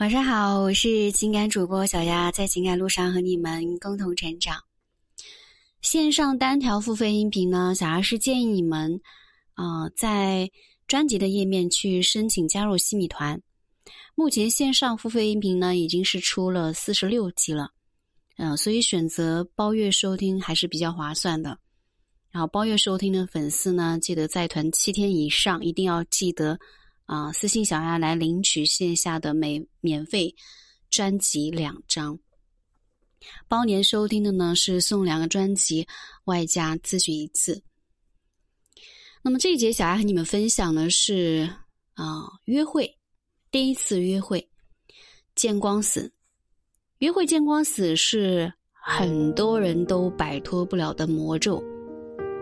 [0.00, 4.56] 晚上好，我是情感主播小丫，在情感路上和你们共同成长。
[5.82, 8.98] 线上单条付费音频呢，小丫是建议你们，
[9.52, 10.50] 啊，在
[10.86, 13.38] 专辑的页面去申请加入西米团。
[14.14, 17.68] 目前线上付费音频呢，已经是出了四十六集了，
[18.38, 21.58] 嗯，所以选择包月收听还是比较划算的。
[22.30, 26.58] 然后包月收听的粉丝呢，记得在团七天以上，一定要记得。
[27.10, 30.32] 啊，私信小丫来领取线下的每免费
[30.90, 32.16] 专辑两张，
[33.48, 35.88] 包年收听的呢是送两个专辑，
[36.26, 37.64] 外加咨询一次。
[39.22, 41.50] 那么这一节小丫和你们分享的是
[41.94, 42.96] 啊，约会
[43.50, 44.48] 第一次约会
[45.34, 46.12] 见光死，
[46.98, 51.60] 约会见光死是很多人都摆脱不了的魔咒。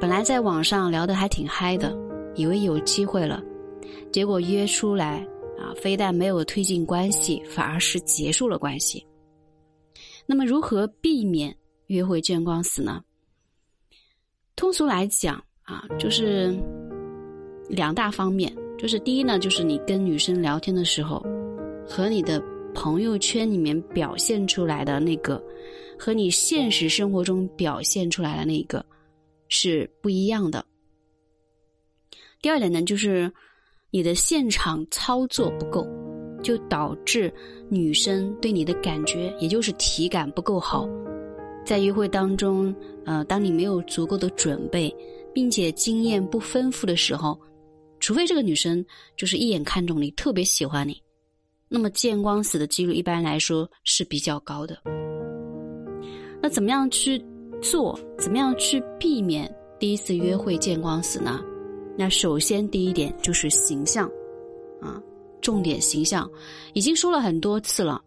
[0.00, 1.96] 本来在网上聊得还挺嗨的，
[2.34, 3.40] 以为有机会了。
[4.12, 5.26] 结果约出来
[5.58, 9.04] 啊，非但没有推进关系，反而是结束了关系。
[10.26, 11.56] 那么，如何避免
[11.86, 13.02] 约会见光死呢？
[14.54, 16.54] 通俗来讲啊，就是
[17.68, 21.24] 两大方面，就是第一呢，就是你跟女生聊天的时候，
[21.86, 22.42] 和你的
[22.74, 25.42] 朋友圈里面表现出来的那个，
[25.98, 28.84] 和你现实生活中表现出来的那个
[29.48, 30.64] 是不一样的。
[32.42, 33.32] 第二点呢，就是。
[33.90, 35.86] 你的现场操作不够，
[36.42, 37.32] 就导致
[37.68, 40.88] 女生对你的感觉，也就是体感不够好。
[41.64, 44.94] 在约会当中，呃，当你没有足够的准备，
[45.32, 47.40] 并且经验不丰富的时候，
[47.98, 48.84] 除非这个女生
[49.16, 51.00] 就是一眼看中你，特别喜欢你，
[51.68, 54.76] 那么见光死的几率一般来说是比较高的。
[56.40, 57.20] 那怎么样去
[57.60, 57.98] 做？
[58.18, 61.40] 怎么样去避免第一次约会见光死呢？
[61.98, 64.06] 那首先第一点就是形象，
[64.80, 65.02] 啊，
[65.40, 66.30] 重点形象，
[66.74, 68.02] 已经说了很多次了，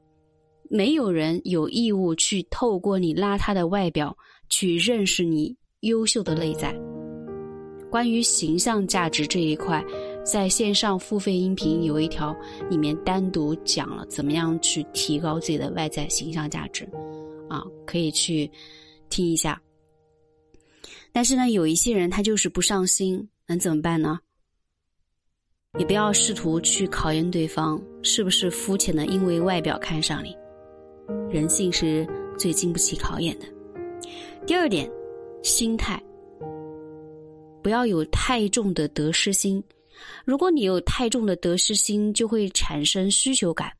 [0.70, 4.16] 没有人有义务去透过你邋遢的外表
[4.48, 6.74] 去认识你优秀的内在。
[7.90, 9.84] 关于形象价值这一块，
[10.24, 12.36] 在线上付费音频有一条
[12.70, 16.88] 里面单独讲了怎么样去提高自己的外在形象价值，
[17.50, 18.48] 啊，可以去
[19.10, 19.60] 听一下。
[21.12, 23.28] 但是呢，有一些人他就是不上心。
[23.50, 24.20] 能怎么办呢？
[25.76, 30.36] 你不要试图去考验对方是不是肤浅的，因为外表看上你。
[31.32, 33.48] 人性是最经不起考验的。
[34.46, 34.88] 第二点，
[35.42, 36.00] 心态，
[37.64, 39.64] 不要有太重的得失心。
[40.26, 43.72] 如果你有太重的得失心，就会产生需求感，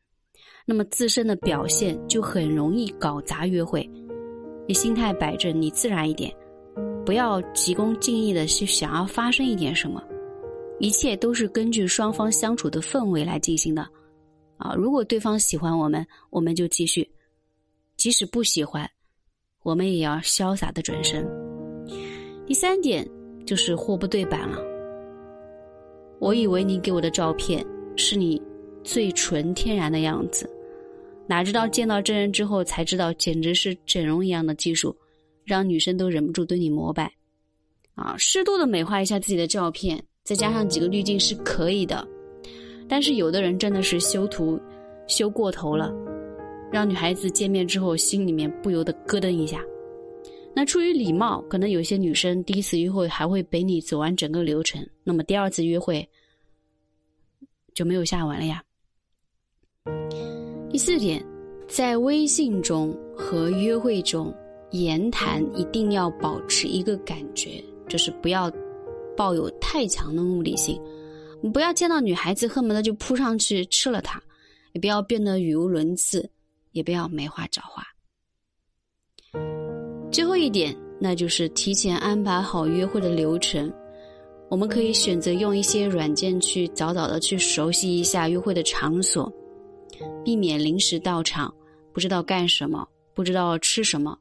[0.66, 3.88] 那么自身的表现就很容易搞砸约会。
[4.68, 6.36] 你心态摆正，你自然一点。
[7.10, 10.00] 不要急功近利的去想要发生一点什么，
[10.78, 13.82] 一切都是根据双方相处的氛围来进行的，
[14.58, 17.04] 啊，如果对方喜欢我们，我们就继续；
[17.98, 18.88] 即使不喜欢，
[19.64, 21.28] 我们也要潇洒的转身。
[22.46, 23.04] 第三点
[23.44, 24.60] 就是货不对版了。
[26.20, 27.66] 我以为你给我的照片
[27.96, 28.40] 是你
[28.84, 30.48] 最纯天然的样子，
[31.26, 34.96] 哪知道见到真人之后才知道，简直是整容一样的技术。
[35.46, 37.12] 让女生都忍不住对你膜拜，
[37.96, 42.08] 啊，适度的美化一下自己的照片，再加上几个滤镜是可以的。
[42.88, 44.60] 但是有的人真的是修图
[45.08, 45.94] 修过头了，
[46.72, 49.64] 让女孩子见面之后心里面不由得咯噔一下。
[50.56, 56.08] 那出于礼貌，可能有些女生第一次约会还会陪你走完整个流程，那么第二次约会
[57.74, 58.64] 就没有下文了呀。
[60.70, 61.24] 第四点，
[61.68, 64.34] 在微信中和约会中。
[64.72, 68.52] 言谈一定要保持一个感觉，就是不要
[69.18, 70.80] 抱有太强的目的性，
[71.54, 74.22] 不要见到女孩子恨不得就扑上去吃了她，
[74.74, 76.30] 也不要变得语无伦次，
[76.72, 77.84] 也不要没话找话。
[80.12, 83.72] 最后一点，那就是提前安排好约会的流程。
[84.50, 89.32] 我们可以选择用一些软件去早早的去熟悉一下约会的场所，
[90.26, 91.54] 避免临时到场，
[91.94, 94.18] 不知道干什么，不知道吃什么。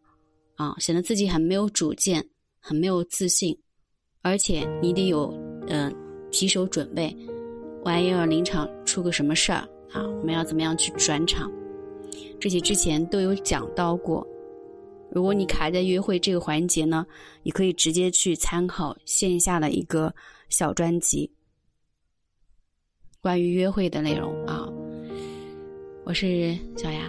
[0.59, 2.29] 啊，显得自己很没有主见，
[2.59, 3.57] 很没有自信，
[4.23, 5.33] 而且你得有，
[5.69, 5.95] 嗯，
[6.33, 7.17] 几手准备，
[7.85, 9.61] 万一要临场出个什么事儿
[9.93, 11.49] 啊，我们要怎么样去转场？
[12.41, 14.27] 这些之前都有讲到过。
[15.13, 17.07] 如果你卡在约会这个环节呢，
[17.45, 20.13] 你可以直接去参考线下的一个
[20.49, 21.31] 小专辑，
[23.21, 24.69] 关于约会的内容啊。
[26.05, 27.09] 我是小雅。